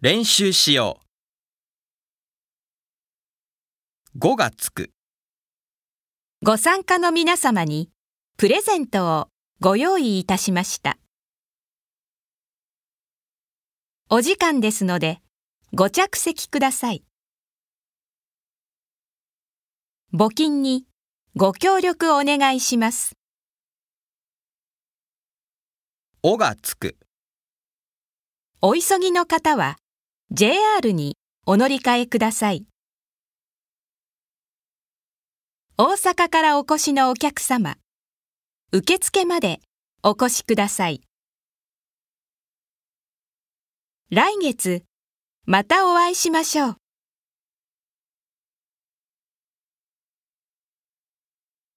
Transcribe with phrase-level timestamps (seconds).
[0.00, 1.00] 練習しよ
[4.14, 4.18] う。
[4.18, 4.90] 5がつく。
[6.42, 7.90] ご参加の皆様に
[8.36, 9.28] プレゼントを
[9.60, 10.98] ご用意いたしました。
[14.10, 15.20] お時間ですので
[15.72, 17.02] ご着席ください。
[20.12, 20.84] 募金に
[21.34, 23.16] ご協力お願いします。
[26.22, 26.98] おがつく。
[28.60, 29.78] お急ぎの方は
[30.36, 31.16] JR に
[31.46, 32.66] お乗り換えください。
[35.78, 37.76] 大阪からお越しのお客様、
[38.72, 39.60] 受付まで
[40.02, 41.02] お越しください。
[44.10, 44.82] 来月、
[45.46, 46.83] またお会いしましょう。